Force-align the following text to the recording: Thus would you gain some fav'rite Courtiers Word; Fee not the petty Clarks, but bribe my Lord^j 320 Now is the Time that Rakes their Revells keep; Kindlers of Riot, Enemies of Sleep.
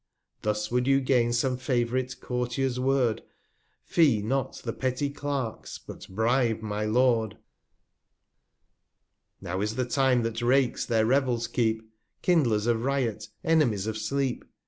Thus 0.41 0.71
would 0.71 0.87
you 0.87 0.99
gain 0.99 1.31
some 1.31 1.57
fav'rite 1.59 2.19
Courtiers 2.19 2.79
Word; 2.79 3.21
Fee 3.83 4.23
not 4.23 4.53
the 4.65 4.73
petty 4.73 5.11
Clarks, 5.11 5.77
but 5.77 6.07
bribe 6.09 6.63
my 6.63 6.85
Lord^j 6.85 7.33
320 7.37 7.39
Now 9.41 9.61
is 9.61 9.75
the 9.75 9.85
Time 9.85 10.23
that 10.23 10.41
Rakes 10.41 10.87
their 10.87 11.05
Revells 11.05 11.47
keep; 11.53 11.83
Kindlers 12.23 12.65
of 12.65 12.83
Riot, 12.83 13.27
Enemies 13.43 13.85
of 13.85 13.95
Sleep. 13.95 14.43